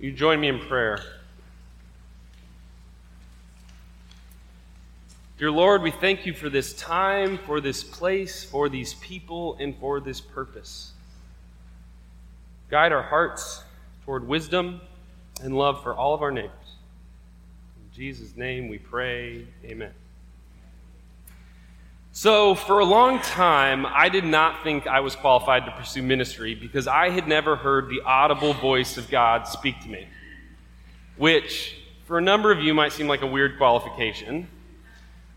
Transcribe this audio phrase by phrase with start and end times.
[0.00, 0.98] You join me in prayer.
[5.36, 9.76] Dear Lord, we thank you for this time, for this place, for these people, and
[9.76, 10.92] for this purpose.
[12.70, 13.62] Guide our hearts
[14.06, 14.80] toward wisdom
[15.42, 16.76] and love for all of our neighbors.
[17.76, 19.46] In Jesus' name we pray.
[19.66, 19.92] Amen.
[22.22, 26.54] So, for a long time, I did not think I was qualified to pursue ministry
[26.54, 30.06] because I had never heard the audible voice of God speak to me,
[31.16, 34.48] which, for a number of you, might seem like a weird qualification.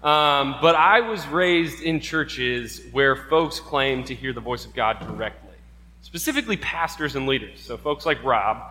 [0.03, 4.73] Um, but I was raised in churches where folks claim to hear the voice of
[4.73, 5.55] God directly,
[6.01, 7.61] specifically pastors and leaders.
[7.61, 8.61] So, folks like Rob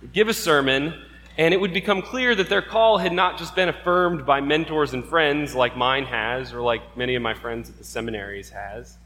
[0.00, 0.94] would give a sermon,
[1.38, 4.92] and it would become clear that their call had not just been affirmed by mentors
[4.92, 8.98] and friends like mine has, or like many of my friends at the seminaries has,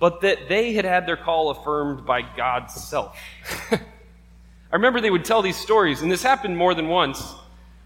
[0.00, 3.16] but that they had had their call affirmed by God's self.
[3.70, 3.78] I
[4.72, 7.34] remember they would tell these stories, and this happened more than once,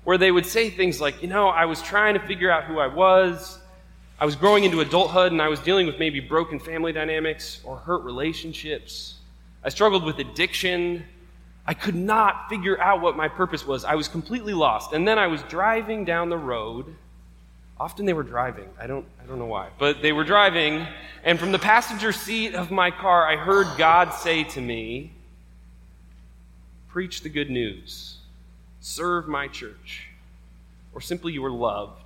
[0.05, 2.79] where they would say things like, you know, I was trying to figure out who
[2.79, 3.59] I was.
[4.19, 7.77] I was growing into adulthood and I was dealing with maybe broken family dynamics or
[7.77, 9.17] hurt relationships.
[9.63, 11.05] I struggled with addiction
[11.67, 13.85] I could not figure out what my purpose was.
[13.85, 14.93] I was completely lost.
[14.93, 16.97] And then I was driving down the road.
[17.79, 18.69] Often they were driving.
[18.81, 19.69] I don't, I don't know why.
[19.79, 20.87] But they were driving.
[21.25, 25.13] And from the passenger seat of my car, I heard God say to me,
[26.89, 28.19] Preach the good news,
[28.81, 30.09] serve my church,
[30.93, 32.05] or simply you are loved.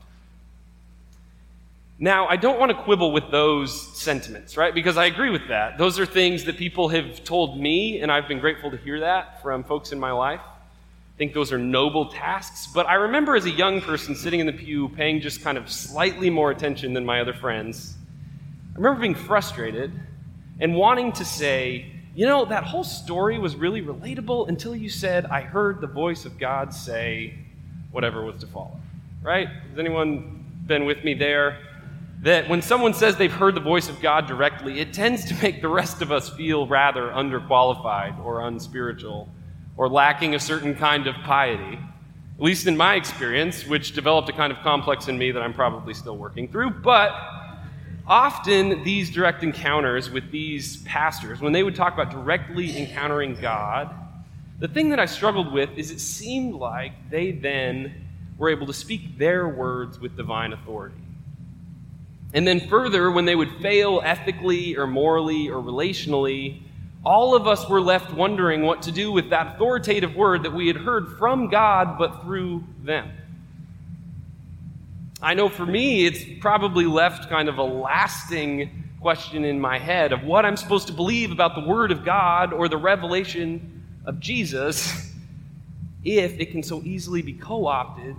[1.98, 4.74] Now, I don't want to quibble with those sentiments, right?
[4.74, 5.78] Because I agree with that.
[5.78, 9.42] Those are things that people have told me, and I've been grateful to hear that
[9.42, 10.40] from folks in my life.
[10.42, 12.66] I think those are noble tasks.
[12.66, 15.70] But I remember as a young person sitting in the pew paying just kind of
[15.70, 17.94] slightly more attention than my other friends.
[18.74, 19.90] I remember being frustrated
[20.60, 25.24] and wanting to say, you know, that whole story was really relatable until you said,
[25.24, 27.32] I heard the voice of God say
[27.90, 28.78] whatever was to follow.
[29.22, 29.48] Right?
[29.48, 31.58] Has anyone been with me there?
[32.22, 35.60] That when someone says they've heard the voice of God directly, it tends to make
[35.60, 39.28] the rest of us feel rather underqualified or unspiritual
[39.76, 41.78] or lacking a certain kind of piety.
[42.38, 45.54] At least in my experience, which developed a kind of complex in me that I'm
[45.54, 46.70] probably still working through.
[46.70, 47.12] But
[48.06, 53.94] often, these direct encounters with these pastors, when they would talk about directly encountering God,
[54.58, 57.94] the thing that I struggled with is it seemed like they then
[58.38, 60.96] were able to speak their words with divine authority.
[62.36, 66.60] And then further, when they would fail ethically or morally or relationally,
[67.02, 70.66] all of us were left wondering what to do with that authoritative word that we
[70.66, 73.10] had heard from God but through them.
[75.22, 80.12] I know for me, it's probably left kind of a lasting question in my head
[80.12, 84.20] of what I'm supposed to believe about the Word of God or the revelation of
[84.20, 85.10] Jesus
[86.04, 88.14] if it can so easily be co opted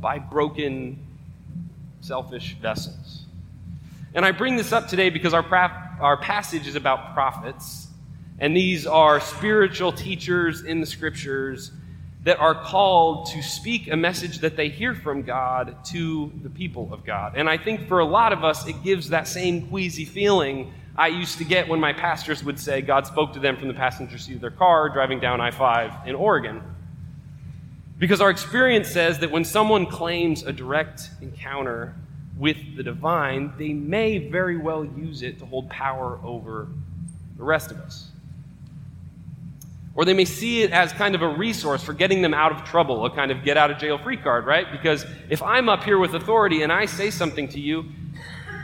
[0.00, 0.98] by broken
[2.04, 3.24] selfish vessels.
[4.14, 5.44] And I bring this up today because our,
[6.00, 7.88] our passage is about prophets,
[8.38, 11.72] and these are spiritual teachers in the scriptures
[12.24, 16.90] that are called to speak a message that they hear from God to the people
[16.92, 17.34] of God.
[17.36, 21.08] And I think for a lot of us, it gives that same queasy feeling I
[21.08, 24.16] used to get when my pastors would say God spoke to them from the passenger
[24.16, 26.62] seat of their car driving down I 5 in Oregon.
[27.98, 31.94] Because our experience says that when someone claims a direct encounter
[32.36, 36.68] with the divine, they may very well use it to hold power over
[37.36, 38.10] the rest of us.
[39.96, 42.64] Or they may see it as kind of a resource for getting them out of
[42.64, 44.70] trouble, a kind of get out of jail free card, right?
[44.72, 47.84] Because if I'm up here with authority and I say something to you,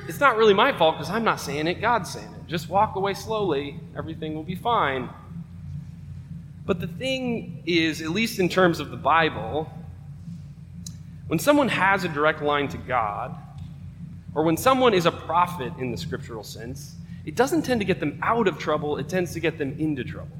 [0.08, 2.48] it's not really my fault because I'm not saying it, God's saying it.
[2.48, 5.08] Just walk away slowly, everything will be fine.
[6.70, 9.68] But the thing is, at least in terms of the Bible,
[11.26, 13.34] when someone has a direct line to God,
[14.36, 16.94] or when someone is a prophet in the scriptural sense,
[17.24, 20.04] it doesn't tend to get them out of trouble, it tends to get them into
[20.04, 20.38] trouble.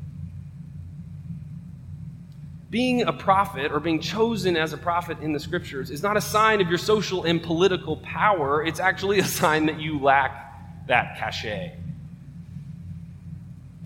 [2.70, 6.20] Being a prophet or being chosen as a prophet in the scriptures is not a
[6.20, 11.18] sign of your social and political power, it's actually a sign that you lack that
[11.18, 11.76] cachet.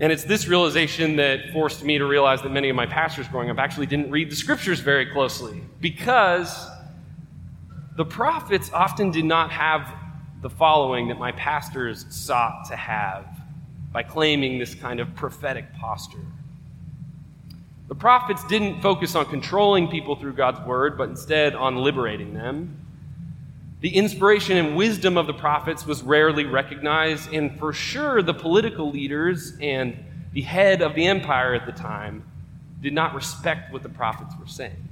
[0.01, 3.51] And it's this realization that forced me to realize that many of my pastors growing
[3.51, 6.67] up actually didn't read the scriptures very closely because
[7.97, 9.95] the prophets often did not have
[10.43, 13.25] the following that my pastors sought to have
[13.93, 16.27] by claiming this kind of prophetic posture.
[17.87, 22.84] The prophets didn't focus on controlling people through God's word, but instead on liberating them.
[23.85, 28.91] The inspiration and wisdom of the prophets was rarely recognized, and for sure, the political
[28.91, 30.03] leaders and
[30.33, 32.25] the head of the empire at the time
[32.81, 34.89] did not respect what the prophets were saying.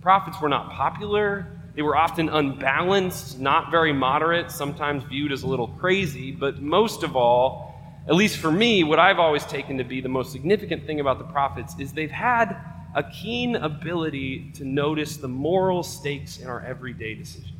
[0.00, 1.48] Prophets were not popular.
[1.74, 7.02] They were often unbalanced, not very moderate, sometimes viewed as a little crazy, but most
[7.02, 7.74] of all,
[8.06, 11.18] at least for me, what I've always taken to be the most significant thing about
[11.18, 12.56] the prophets is they've had
[12.96, 17.52] a keen ability to notice the moral stakes in our everyday decisions.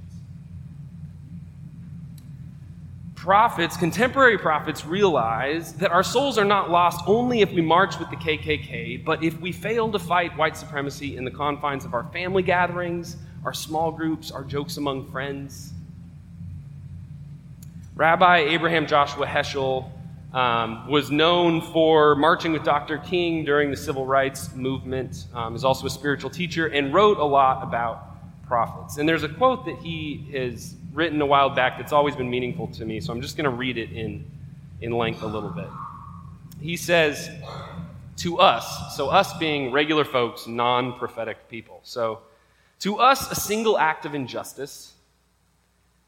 [3.15, 8.09] Prophets, contemporary prophets, realize that our souls are not lost only if we march with
[8.09, 12.05] the KKK, but if we fail to fight white supremacy in the confines of our
[12.13, 15.75] family gatherings, our small groups, our jokes among friends.
[17.95, 19.91] Rabbi Abraham Joshua Heschel
[20.37, 22.99] um, was known for marching with Dr.
[22.99, 27.25] King during the civil rights movement, um, is also a spiritual teacher, and wrote a
[27.25, 28.99] lot about prophets.
[28.99, 32.67] And there's a quote that he has written a while back that's always been meaningful
[32.69, 34.31] to me, so I'm just going to read it in,
[34.83, 35.69] in length a little bit.
[36.61, 37.31] He says,
[38.19, 42.21] To us, so us being regular folks, non prophetic people, so
[42.81, 44.93] to us, a single act of injustice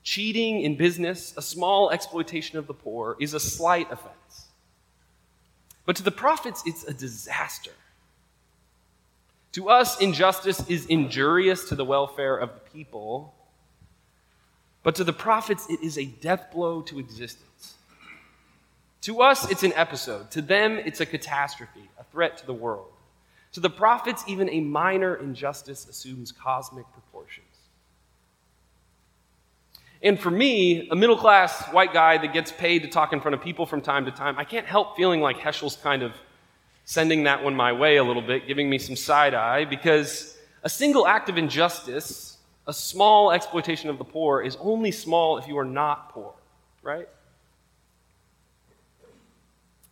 [0.08, 4.48] Cheating in business, a small exploitation of the poor, is a slight offense.
[5.84, 7.72] But to the prophets, it's a disaster.
[9.52, 13.34] To us, injustice is injurious to the welfare of the people.
[14.82, 17.74] But to the prophets, it is a death blow to existence.
[19.02, 20.30] To us, it's an episode.
[20.30, 22.92] To them, it's a catastrophe, a threat to the world.
[23.52, 27.07] To the prophets, even a minor injustice assumes cosmic proportions.
[30.02, 33.34] And for me, a middle class white guy that gets paid to talk in front
[33.34, 36.12] of people from time to time, I can't help feeling like Heschel's kind of
[36.84, 40.68] sending that one my way a little bit, giving me some side eye, because a
[40.68, 45.58] single act of injustice, a small exploitation of the poor, is only small if you
[45.58, 46.32] are not poor,
[46.82, 47.08] right?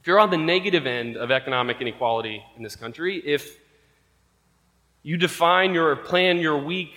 [0.00, 3.58] If you're on the negative end of economic inequality in this country, if
[5.02, 6.94] you define your plan your week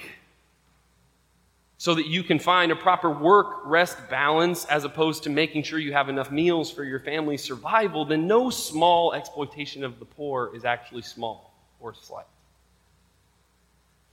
[1.79, 5.79] so that you can find a proper work rest balance as opposed to making sure
[5.79, 10.51] you have enough meals for your family's survival, then no small exploitation of the poor
[10.53, 12.25] is actually small or slight.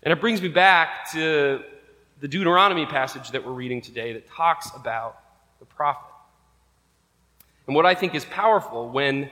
[0.05, 1.61] And it brings me back to
[2.21, 5.19] the Deuteronomy passage that we're reading today that talks about
[5.59, 6.15] the prophet.
[7.67, 9.29] And what I think is powerful when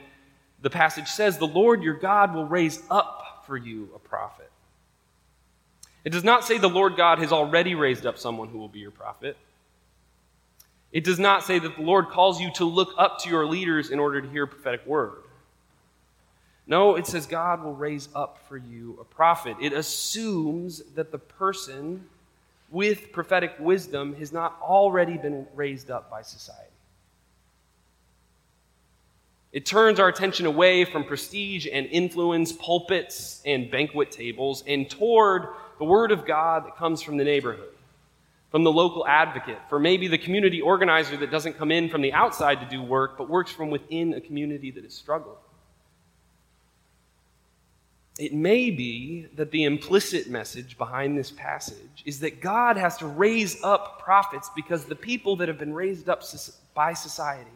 [0.61, 4.51] the passage says, The Lord your God will raise up for you a prophet
[6.05, 8.79] it does not say the Lord God has already raised up someone who will be
[8.79, 9.35] your prophet.
[10.91, 13.89] It does not say that the Lord calls you to look up to your leaders
[13.89, 15.23] in order to hear a prophetic word.
[16.67, 19.57] No, it says God will raise up for you a prophet.
[19.59, 22.05] It assumes that the person
[22.69, 26.61] with prophetic wisdom has not already been raised up by society.
[29.51, 35.47] It turns our attention away from prestige and influence, pulpits and banquet tables, and toward
[35.77, 37.73] the word of God that comes from the neighborhood,
[38.51, 42.13] from the local advocate, for maybe the community organizer that doesn't come in from the
[42.13, 45.37] outside to do work, but works from within a community that is struggling.
[48.17, 53.07] It may be that the implicit message behind this passage is that God has to
[53.07, 56.23] raise up prophets because the people that have been raised up
[56.73, 57.49] by society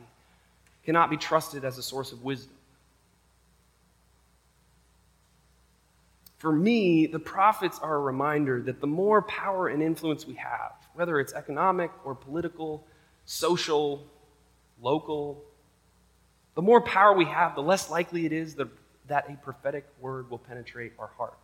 [0.83, 2.55] cannot be trusted as a source of wisdom.
[6.39, 10.71] For me, the prophets are a reminder that the more power and influence we have,
[10.93, 12.87] whether it's economic or political,
[13.25, 14.07] social,
[14.81, 15.43] local,
[16.55, 18.69] the more power we have, the less likely it is that,
[19.09, 21.37] a prophetic word will penetrate our heart.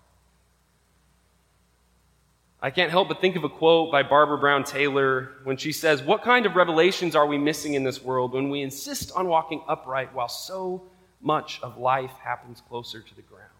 [2.62, 6.02] I can't help but think of a quote by Barbara Brown Taylor when she says,
[6.04, 9.62] What kind of revelations are we missing in this world when we insist on walking
[9.68, 10.84] upright while so
[11.22, 13.55] much of life happens closer to the ground?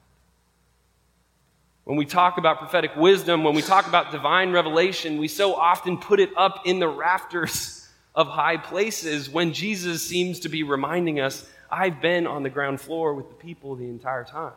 [1.86, 5.98] When we talk about prophetic wisdom, when we talk about divine revelation, we so often
[5.98, 11.20] put it up in the rafters of high places when Jesus seems to be reminding
[11.20, 14.54] us, I've been on the ground floor with the people the entire time.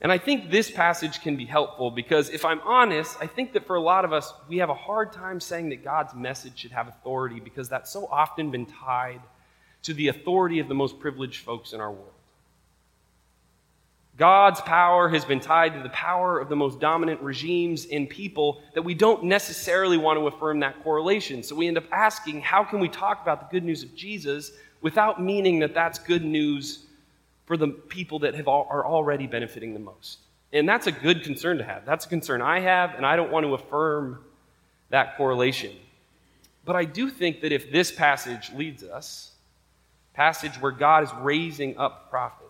[0.00, 3.66] And I think this passage can be helpful because if I'm honest, I think that
[3.66, 6.72] for a lot of us, we have a hard time saying that God's message should
[6.72, 9.20] have authority because that's so often been tied
[9.82, 12.13] to the authority of the most privileged folks in our world.
[14.16, 18.62] God's power has been tied to the power of the most dominant regimes in people
[18.74, 21.42] that we don't necessarily want to affirm that correlation.
[21.42, 24.52] So we end up asking, how can we talk about the good news of Jesus
[24.82, 26.84] without meaning that that's good news
[27.46, 30.18] for the people that have all, are already benefiting the most?
[30.52, 31.84] And that's a good concern to have.
[31.84, 34.24] That's a concern I have, and I don't want to affirm
[34.90, 35.72] that correlation.
[36.64, 39.32] But I do think that if this passage leads us
[40.14, 42.43] passage where God is raising up prophets.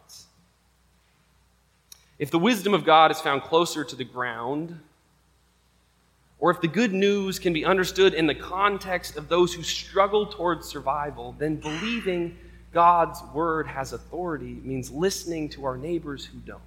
[2.24, 4.80] If the wisdom of God is found closer to the ground,
[6.38, 10.24] or if the good news can be understood in the context of those who struggle
[10.24, 12.34] towards survival, then believing
[12.72, 16.62] God's word has authority means listening to our neighbors who don't.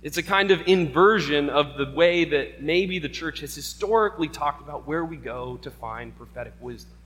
[0.00, 4.62] It's a kind of inversion of the way that maybe the church has historically talked
[4.62, 6.96] about where we go to find prophetic wisdom.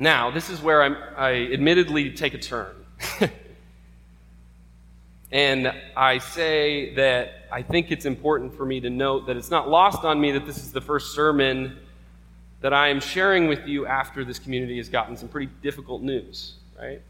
[0.00, 2.74] Now, this is where I'm, i admittedly take a turn.
[5.32, 9.68] and I say that I think it's important for me to note that it's not
[9.68, 11.78] lost on me that this is the first sermon
[12.60, 16.54] that I am sharing with you after this community has gotten some pretty difficult news,
[16.78, 17.00] right?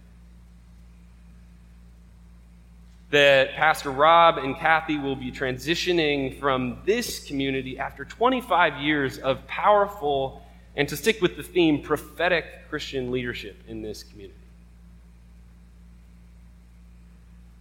[3.11, 9.47] That Pastor Rob and Kathy will be transitioning from this community after 25 years of
[9.47, 10.43] powerful,
[10.77, 14.39] and to stick with the theme, prophetic Christian leadership in this community.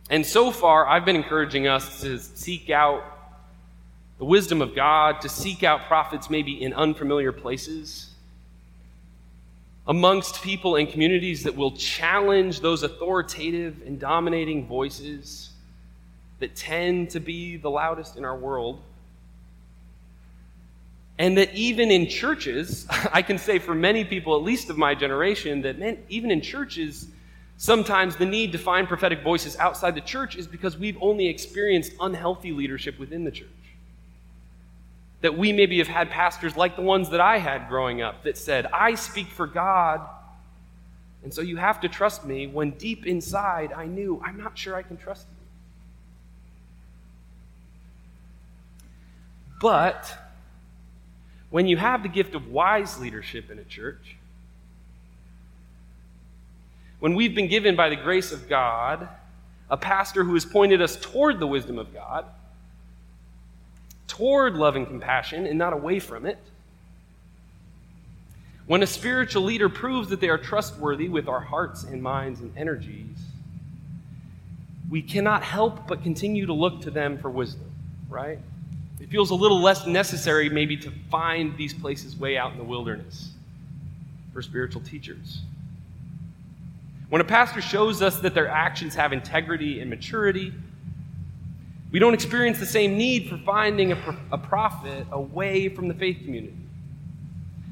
[0.10, 3.04] And so far, I've been encouraging us to seek out
[4.20, 8.10] the wisdom of God, to seek out prophets maybe in unfamiliar places,
[9.88, 15.52] amongst people and communities that will challenge those authoritative and dominating voices
[16.40, 18.82] that tend to be the loudest in our world.
[21.20, 24.96] And that even in churches, I can say for many people, at least of my
[24.96, 27.08] generation, that even in churches,
[27.58, 31.94] sometimes the need to find prophetic voices outside the church is because we've only experienced
[32.00, 33.48] unhealthy leadership within the church.
[35.22, 38.38] That we maybe have had pastors like the ones that I had growing up that
[38.38, 40.08] said, I speak for God,
[41.24, 44.76] and so you have to trust me, when deep inside I knew, I'm not sure
[44.76, 45.38] I can trust you.
[49.60, 50.27] But
[51.50, 54.16] when you have the gift of wise leadership in a church,
[57.00, 59.08] when we've been given by the grace of God
[59.70, 62.26] a pastor who has pointed us toward the wisdom of God,
[64.08, 66.38] toward love and compassion and not away from it.
[68.66, 72.58] When a spiritual leader proves that they are trustworthy with our hearts and minds and
[72.58, 73.18] energies,
[74.90, 77.70] we cannot help but continue to look to them for wisdom,
[78.10, 78.40] right?
[79.00, 82.64] It feels a little less necessary, maybe, to find these places way out in the
[82.64, 83.32] wilderness
[84.34, 85.42] for spiritual teachers.
[87.10, 90.52] When a pastor shows us that their actions have integrity and maturity,
[91.92, 96.18] we don't experience the same need for finding a, a prophet away from the faith
[96.24, 96.58] community.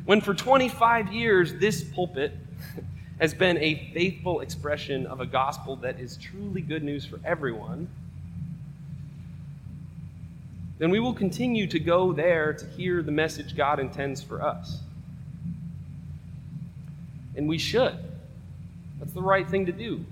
[0.05, 2.33] When for 25 years this pulpit
[3.19, 7.89] has been a faithful expression of a gospel that is truly good news for everyone,
[10.77, 14.79] then we will continue to go there to hear the message God intends for us.
[17.35, 17.97] And we should.
[18.99, 20.05] That's the right thing to do.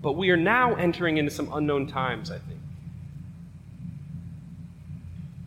[0.00, 2.60] But we are now entering into some unknown times, I think.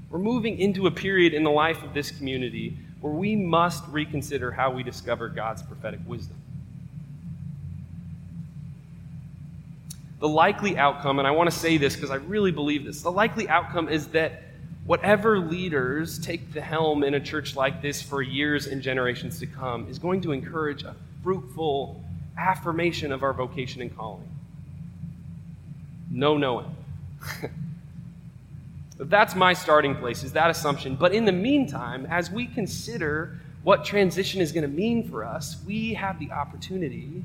[0.09, 4.51] We're moving into a period in the life of this community where we must reconsider
[4.51, 6.37] how we discover God's prophetic wisdom.
[10.25, 13.11] The likely outcome, and I want to say this because I really believe this, the
[13.11, 14.41] likely outcome is that
[14.87, 19.45] whatever leaders take the helm in a church like this for years and generations to
[19.45, 22.03] come is going to encourage a fruitful
[22.39, 24.27] affirmation of our vocation and calling
[26.09, 26.75] no knowing.
[28.97, 30.95] that's my starting place, is that assumption.
[30.95, 35.57] But in the meantime, as we consider what transition is going to mean for us,
[35.67, 37.23] we have the opportunity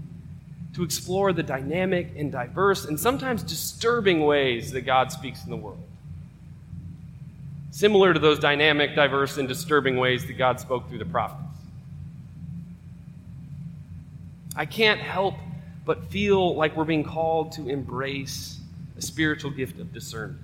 [0.74, 5.56] to explore the dynamic and diverse and sometimes disturbing ways that God speaks in the
[5.56, 5.82] world.
[7.72, 11.46] Similar to those dynamic, diverse, and disturbing ways that God spoke through the prophets.
[14.56, 15.34] I can't help
[15.84, 18.60] but feel like we're being called to embrace
[18.96, 20.42] a spiritual gift of discernment.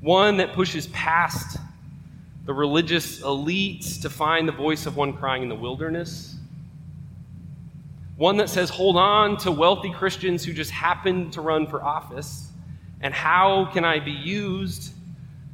[0.00, 1.58] One that pushes past
[2.46, 6.36] the religious elites to find the voice of one crying in the wilderness.
[8.20, 12.50] One that says, hold on to wealthy Christians who just happen to run for office.
[13.00, 14.92] And how can I be used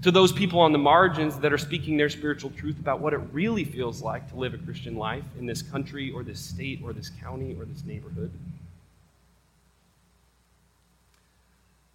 [0.03, 3.21] to those people on the margins that are speaking their spiritual truth about what it
[3.31, 6.93] really feels like to live a Christian life in this country or this state or
[6.93, 8.33] this county or this neighborhood?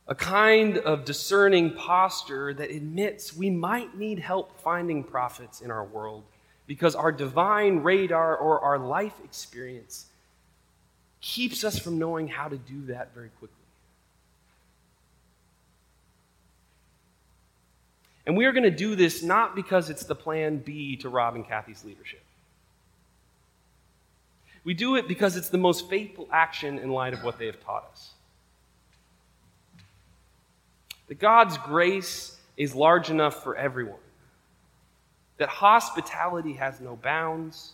[0.08, 5.84] a kind of discerning posture that admits we might need help finding prophets in our
[5.84, 6.24] world
[6.66, 10.06] because our divine radar or our life experience
[11.22, 13.56] keeps us from knowing how to do that very quickly.
[18.26, 21.36] And we are going to do this not because it's the plan B to Rob
[21.36, 22.24] and Kathy's leadership.
[24.64, 27.64] We do it because it's the most faithful action in light of what they have
[27.64, 28.12] taught us.
[31.08, 34.00] That God's grace is large enough for everyone,
[35.38, 37.74] that hospitality has no bounds,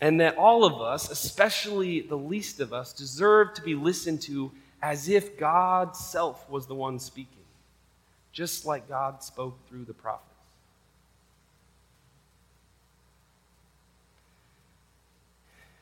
[0.00, 4.50] and that all of us, especially the least of us, deserve to be listened to
[4.82, 7.44] as if God's self was the one speaking,
[8.32, 10.26] just like God spoke through the prophets.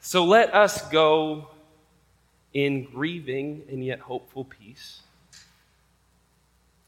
[0.00, 1.48] So let us go
[2.54, 5.00] in grieving and yet hopeful peace.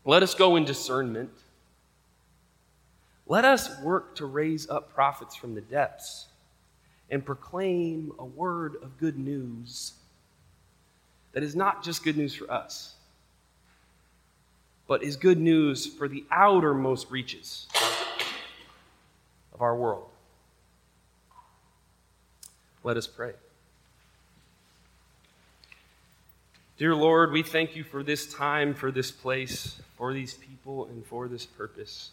[0.05, 1.31] Let us go in discernment.
[3.27, 6.27] Let us work to raise up prophets from the depths
[7.11, 9.95] and proclaim a word of good news
[11.33, 12.95] that is not just good news for us,
[14.87, 17.67] but is good news for the outermost reaches
[19.53, 20.09] of our world.
[22.83, 23.33] Let us pray.
[26.79, 31.05] Dear Lord, we thank you for this time, for this place, for these people, and
[31.05, 32.11] for this purpose.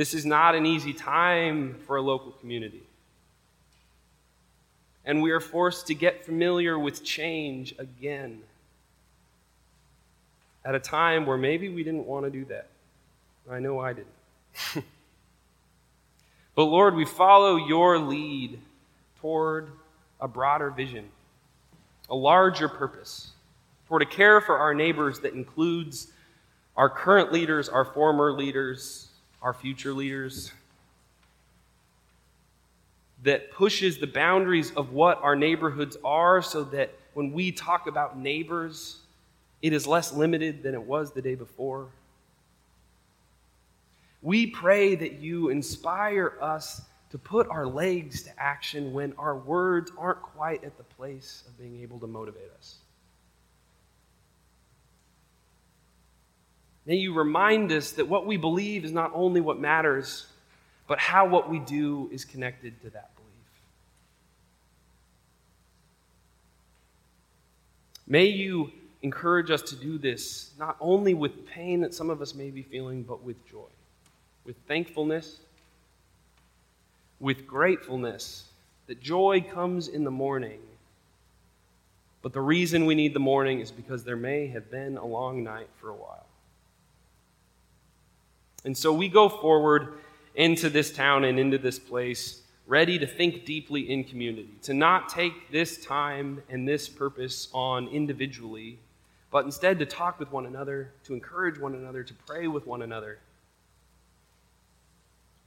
[0.00, 2.80] This is not an easy time for a local community.
[5.04, 8.40] And we are forced to get familiar with change again
[10.64, 12.68] at a time where maybe we didn't want to do that.
[13.50, 14.08] I know I didn't.
[16.54, 18.58] but Lord, we follow your lead
[19.20, 19.68] toward
[20.18, 21.10] a broader vision,
[22.08, 23.32] a larger purpose,
[23.86, 26.10] toward a care for our neighbors that includes
[26.74, 29.09] our current leaders, our former leaders,
[29.42, 30.52] our future leaders,
[33.22, 38.18] that pushes the boundaries of what our neighborhoods are so that when we talk about
[38.18, 39.00] neighbors,
[39.62, 41.88] it is less limited than it was the day before.
[44.22, 49.90] We pray that you inspire us to put our legs to action when our words
[49.98, 52.76] aren't quite at the place of being able to motivate us.
[56.90, 60.26] May you remind us that what we believe is not only what matters,
[60.88, 63.30] but how what we do is connected to that belief.
[68.08, 68.72] May you
[69.02, 72.62] encourage us to do this not only with pain that some of us may be
[72.62, 73.70] feeling, but with joy,
[74.44, 75.38] with thankfulness,
[77.20, 78.48] with gratefulness
[78.88, 80.58] that joy comes in the morning.
[82.20, 85.44] But the reason we need the morning is because there may have been a long
[85.44, 86.26] night for a while.
[88.64, 89.94] And so we go forward
[90.34, 95.08] into this town and into this place ready to think deeply in community, to not
[95.08, 98.78] take this time and this purpose on individually,
[99.32, 102.82] but instead to talk with one another, to encourage one another, to pray with one
[102.82, 103.18] another,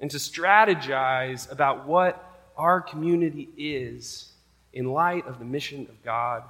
[0.01, 4.33] and to strategize about what our community is
[4.73, 6.43] in light of the mission of God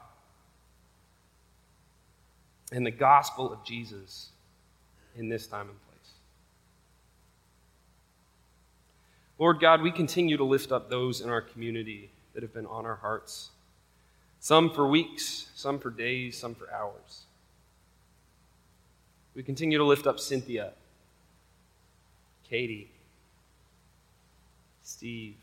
[2.72, 4.30] and the gospel of Jesus
[5.16, 5.83] in this time and place.
[9.40, 12.86] Lord God, we continue to lift up those in our community that have been on
[12.86, 13.50] our hearts.
[14.40, 17.24] Some for weeks, some for days, some for hours.
[19.36, 20.74] We continue to lift up Cynthia,
[22.48, 22.92] Katie,
[24.84, 25.36] Steve.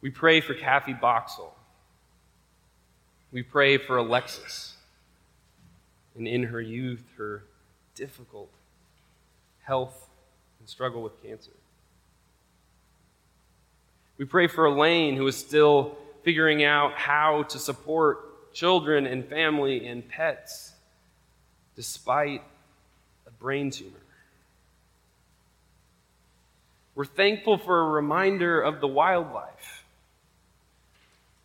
[0.00, 1.54] We pray for Kathy Boxall.
[3.30, 4.74] We pray for Alexis.
[6.16, 7.44] And in her youth, her
[7.94, 8.50] difficult
[9.62, 10.07] health
[10.68, 11.50] struggle with cancer.
[14.18, 19.86] We pray for Elaine, who is still figuring out how to support children and family
[19.86, 20.72] and pets
[21.76, 22.42] despite
[23.26, 23.92] a brain tumor.
[26.94, 29.84] We're thankful for a reminder of the wildlife,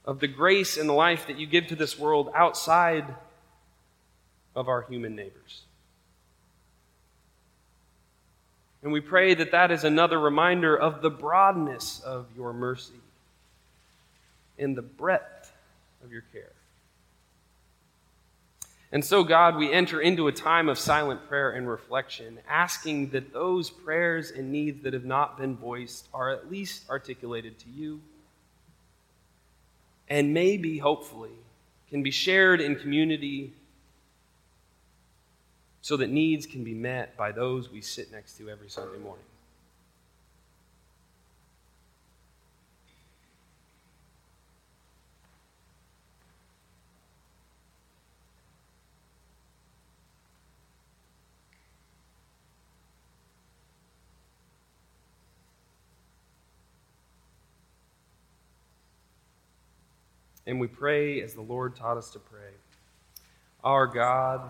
[0.03, 3.05] of the grace and the life that you give to this world outside
[4.55, 5.62] of our human neighbors.
[8.83, 12.93] And we pray that that is another reminder of the broadness of your mercy
[14.59, 15.51] and the breadth
[16.03, 16.51] of your care.
[18.91, 23.33] And so, God, we enter into a time of silent prayer and reflection, asking that
[23.33, 28.01] those prayers and needs that have not been voiced are at least articulated to you,
[30.09, 31.31] and maybe, hopefully,
[31.89, 33.53] can be shared in community
[35.83, 39.25] so that needs can be met by those we sit next to every Sunday morning.
[60.47, 62.51] And we pray as the Lord taught us to pray.
[63.65, 64.49] Our God,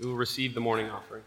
[0.00, 1.22] We will receive the morning offering.